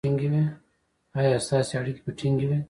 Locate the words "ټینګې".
2.17-2.45